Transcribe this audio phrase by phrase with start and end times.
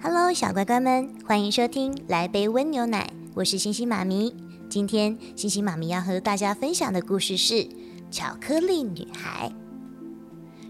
[0.00, 4.32] Hello，小乖乖们，欢迎收听《来杯温牛奶》，我是星星妈咪。
[4.70, 7.54] 今天星星妈咪要和大家分享的故事是
[8.08, 9.50] 《巧克力女孩》。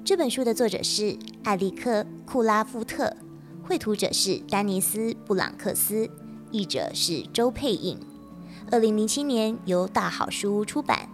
[0.03, 3.15] 这本书的作者是艾利克·库拉夫特，
[3.63, 6.09] 绘图者是丹尼斯·布朗克斯，
[6.51, 7.99] 译者是周佩颖。
[8.71, 11.07] 二零零七年由大好书屋出版。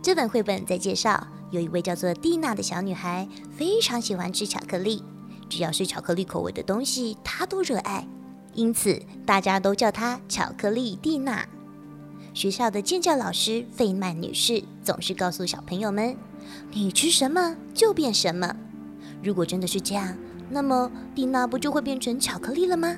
[0.00, 5.02] 这本绘本在介绍，有一位叫做蒂娜的小女孩，非常喜欢吃巧克力。
[5.50, 8.06] 只要是巧克力口味的东西，她都热爱，
[8.54, 11.46] 因此大家都叫她巧克力蒂娜。
[12.32, 16.16] 学校的建教老师费曼女士总是告诉小朋友们
[16.72, 18.54] ：“你吃什么就变什么。”
[19.22, 20.16] 如果真的是这样，
[20.48, 22.96] 那么蒂娜不就会变成巧克力了吗？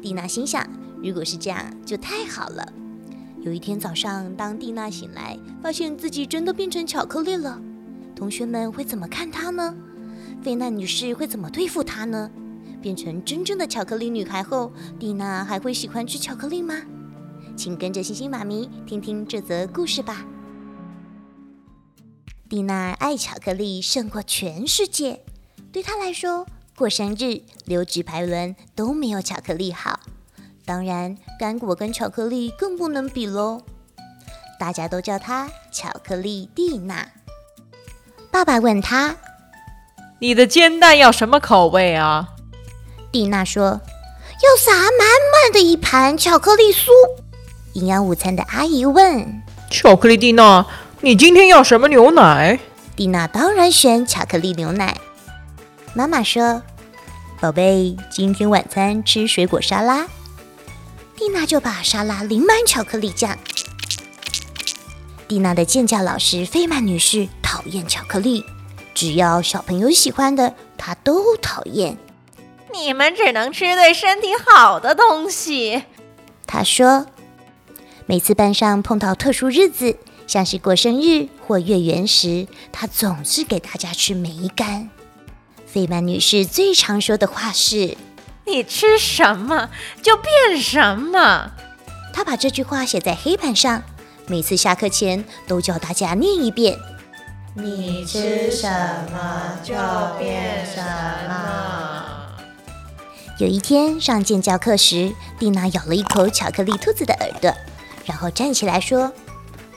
[0.00, 0.64] 蒂娜心想
[1.02, 2.72] ：“如果是这样，就太好了。”
[3.42, 7.60] 有一天早上，当蒂娜醒来，发现自己真的变成巧克力了，
[8.14, 9.74] 同学们会怎么看她呢？
[10.42, 12.30] 费娜女士会怎么对付她呢？
[12.82, 16.82] 变成真正的巧克力女孩后，蒂娜还会喜欢吃巧克力吗？
[17.56, 20.24] 请跟着星星妈咪听听这则故事吧。
[22.48, 25.24] 蒂娜爱巧克力胜过全世界，
[25.72, 29.98] 对她来说，过生日、留直排轮都没有巧克力好。
[30.64, 33.62] 当然，干果跟巧克力更不能比喽。
[34.60, 37.10] 大家都叫她巧克力蒂娜。
[38.30, 39.16] 爸爸问她。
[40.18, 42.28] 你的煎蛋要什么口味啊？
[43.12, 43.82] 蒂娜说
[44.42, 46.88] ：“要撒满满的一盘巧克力酥。”
[47.74, 50.66] 营养午餐的阿姨问：“巧克力蒂娜，
[51.02, 52.58] 你今天要什么牛奶？”
[52.96, 54.96] 蒂娜当然选巧克力牛奶。
[55.92, 56.62] 妈妈说
[57.38, 60.06] ：“宝贝，今天晚餐吃水果沙拉。”
[61.14, 63.36] 蒂娜就把沙拉淋满巧克力酱。
[65.28, 68.42] 蒂娜的健教老师费曼女士讨厌巧克力。
[68.96, 71.98] 只要小朋友喜欢的，他都讨厌。
[72.72, 75.84] 你们只能吃对身体好的东西，
[76.46, 77.06] 他说。
[78.06, 84.88] 每次班上碰到特殊日子，像是过生日或月圆时，他总是给大家吃梅干。
[85.66, 87.98] 费曼女士最常说的话是
[88.46, 89.68] ：“你吃什么
[90.00, 91.50] 就变什么。”
[92.14, 93.82] 她把这句话写在黑板上，
[94.26, 96.78] 每次下课前都叫大家念一遍。
[97.58, 98.68] 你吃什
[99.10, 99.72] 么就
[100.18, 100.78] 变什
[101.26, 102.04] 么。
[103.38, 107.50] 有一天上建教课时，蒂娜咬了一口巧克力兔子的耳朵，
[108.04, 109.10] 然后站起来说：“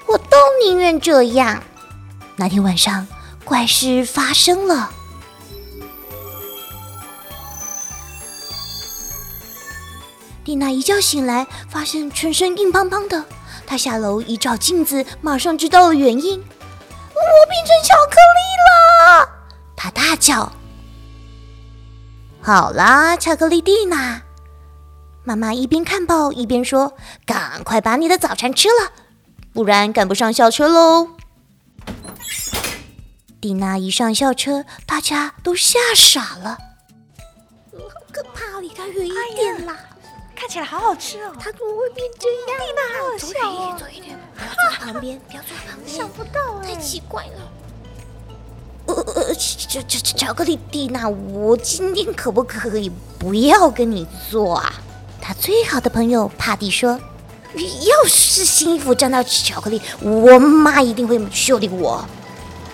[0.07, 1.63] 我都宁愿这样。”
[2.35, 3.07] 那天晚上，
[3.45, 4.91] 怪事发生了。
[10.44, 13.23] 蒂娜一觉醒来，发现全身硬邦邦的。
[13.66, 16.44] 她下楼一照镜子，马上知道了原因。
[17.19, 19.30] 我变成巧克力了！
[19.75, 20.53] 他大叫。
[22.41, 24.22] 好啦，巧克力蒂娜，
[25.24, 26.94] 妈妈一边看报一边说
[27.25, 28.91] ：“赶快把你的早餐吃了，
[29.53, 31.09] 不然赶不上校车喽。”
[33.41, 36.58] 蒂娜一上校车，大家都吓傻了。
[37.72, 37.78] 好
[38.12, 39.78] 可怕，离他远一点啦！
[40.35, 42.59] 看起来好好吃哦，它怎么会变这样？
[42.59, 44.28] 蒂娜好小哦，走一点，不要坐
[44.79, 47.51] 旁边，不要坐旁边，想不到太奇怪了。
[48.85, 54.73] 呃呃，巧巧巧克力蒂娜，我今天可不可以不要跟你做啊？
[55.22, 57.00] 他最好的朋友帕蒂说
[57.53, 62.03] ：“要是新衣服沾到巧克力，我妈一定会修理我。”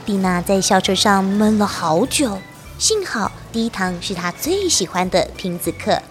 [0.05, 2.37] 蒂娜在校车上闷了好久，
[2.77, 6.01] 幸好第一堂是她最喜欢的拼字课。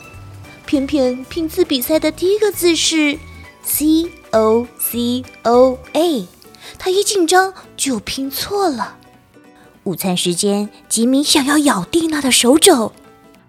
[0.67, 3.19] 偏偏拼字比赛的第一个字是
[3.63, 6.27] C O C O A，
[6.77, 8.97] 他一紧张就拼错了。
[9.85, 12.93] 午餐时间，吉米想要咬蒂娜的手肘。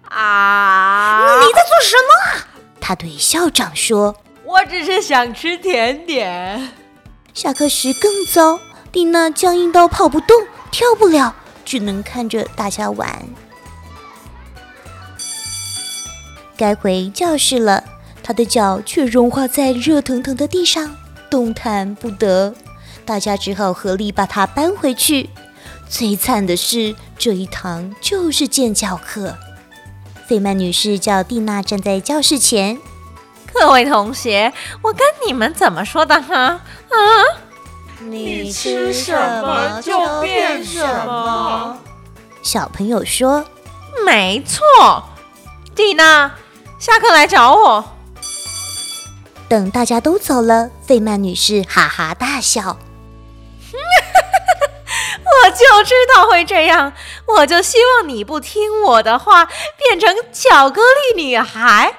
[0.04, 1.40] 啊！
[1.40, 2.44] 你在做什么？
[2.80, 4.14] 他对校长说
[4.46, 6.72] ：“我只是想吃甜点。”
[7.34, 8.60] 下课时更糟，
[8.92, 11.34] 蒂娜僵硬到跑不动、跳不了，
[11.64, 13.28] 只能看着大家玩。
[16.56, 17.82] 该回教室了，
[18.26, 20.96] 他的脚却融化在热腾腾的地上，
[21.30, 22.52] 动弹不得。
[23.04, 25.30] 大家只好合力把他搬回去。
[25.88, 29.36] 最惨的是，这一堂就是剑教课。
[30.26, 32.80] 费曼女士叫蒂娜站在教室前。
[33.54, 34.52] 各位同学，
[34.82, 36.34] 我跟你们怎么说的哈？
[36.36, 36.60] 啊？
[38.00, 41.78] 你吃什么就变什么。
[42.42, 43.44] 小朋友说
[44.04, 45.04] ：“没错。”
[45.76, 46.32] 蒂娜，
[46.80, 47.92] 下课来找我。
[49.48, 52.78] 等大家都走了，费曼女士哈哈大笑。
[55.44, 56.92] 我就知道会这样，
[57.26, 61.94] 我就希望你不听我的话，变成巧克力女孩。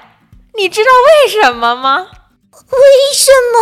[0.56, 2.08] 你知道为什么吗？
[2.70, 2.78] 为
[3.14, 3.58] 什么？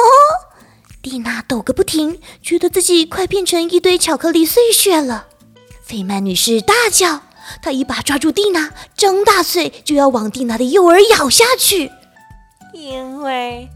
[1.02, 5.26] 蒂娜抖个不停，觉得自己快变成一堆巧克力碎屑了。
[5.84, 7.20] 费曼女士大叫，
[7.62, 11.92] 她一把抓住蒂娜，张大嘴就要往蒂娜的右耳咬下去。
[12.72, 13.68] 因为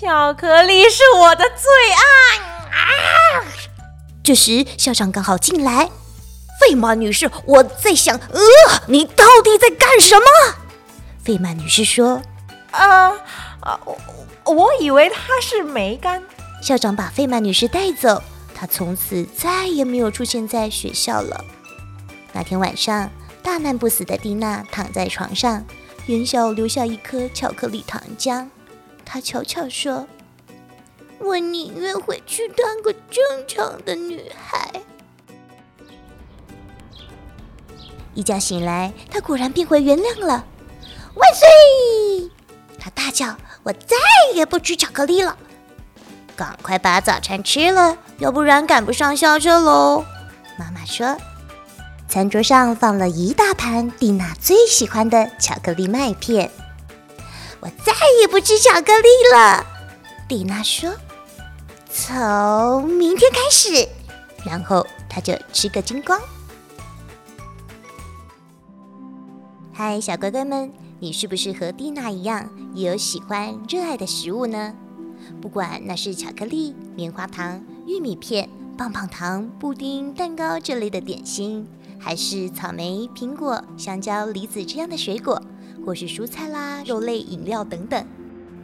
[0.00, 2.38] 巧克力是我的最爱
[2.72, 3.44] 啊！
[4.24, 5.88] 这时，校长刚好进来。
[6.60, 8.40] 费曼女士，我在想，呃，
[8.88, 10.24] 你到底在干什么？
[11.22, 12.20] 费曼女士说
[12.72, 13.10] ：“啊
[13.60, 13.96] 啊，我
[14.52, 16.20] 我以为她是梅干。”
[16.60, 18.20] 校长把费曼女士带走，
[18.52, 21.44] 她从此再也没有出现在学校了。
[22.32, 23.08] 那天晚上，
[23.44, 25.64] 大难不死的蒂娜躺在床上，
[26.06, 28.48] 眼角留下一颗巧克力糖浆。
[29.04, 30.06] 他悄悄说。
[31.20, 34.70] 我宁愿回去当个正常的女孩。
[38.14, 40.44] 一觉醒来，她果然变回原谅了。
[41.14, 42.30] 万岁！
[42.78, 43.96] 她大叫：“我再
[44.34, 45.36] 也不吃巧克力了！
[46.36, 50.04] 赶快把早餐吃了，要不然赶不上校车喽。”
[50.58, 51.16] 妈妈说。
[52.06, 56.50] 餐桌上放了一大盘蒂娜最喜欢的巧克力麦片。
[57.64, 59.64] 我再也不吃巧克力了，
[60.28, 60.94] 蒂娜说。
[61.90, 63.88] 从明天开始，
[64.44, 66.20] 然后他就吃个精光。
[69.72, 70.70] 嗨，小乖乖们，
[71.00, 74.74] 你是不是和蒂娜一样，也有喜欢、热爱的食物呢？
[75.40, 78.46] 不管那是巧克力、棉花糖、玉米片、
[78.76, 81.66] 棒棒糖、布丁、蛋糕这类的点心，
[81.98, 85.40] 还是草莓、苹果、香蕉、梨子这样的水果，
[85.84, 88.04] 或是蔬菜啦、肉类、饮料等等。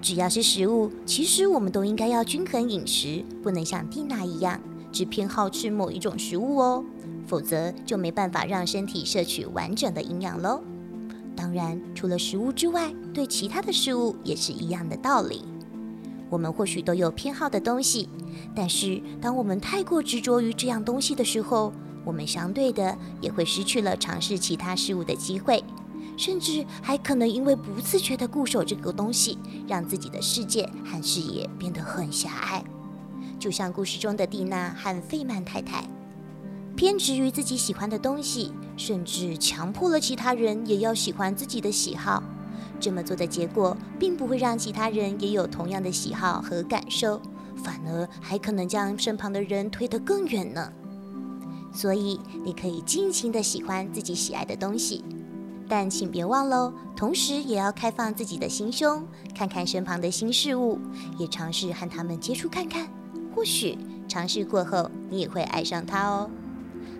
[0.01, 4.59] 只要是食物，其实我们都应该要均衡饮食，不能像蒂娜一样
[4.91, 6.85] 只偏好吃某一种食物哦，
[7.27, 10.63] 否则就没办法让身体摄取完整的营养喽。
[11.37, 15.43] 当然，除了食物之外，对其他的事物也是一样的道理。
[16.31, 18.09] 我们或许都有偏好的东西，
[18.55, 21.73] 但是当我们太过执着于这样东西的时候，
[22.05, 25.63] 我们相对的也会失去了尝试其他事物的机会。
[26.21, 32.63] 甚至还可能因为不自觉的固守这个东西，让自己的世界和视野变得很狭隘。
[33.39, 35.83] 就像故事中的蒂娜和费曼太太，
[36.77, 42.23] 偏执于自己喜欢的东西，甚至强迫了其他人也要喜欢自己的喜好。
[42.79, 47.19] 这么做的结果，并不会让其他人也有同样的喜好和感受，
[47.65, 50.71] 反而还可能将身旁的人推得更远呢。
[51.73, 55.03] 所以，你可以尽情的喜欢自己喜爱的东西。
[55.71, 60.81] 但请别忘喽，同时也要开放自己的心胸，看看身旁的新事物，
[61.17, 62.89] 也尝试和他们接触看看。
[63.33, 63.79] 或许
[64.09, 66.29] 尝试过后，你也会爱上它哦。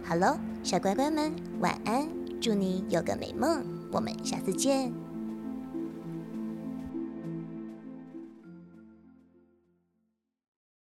[0.05, 2.09] 好喽，小乖乖们，晚安，
[2.41, 5.10] 祝你有个美梦，我们下次见。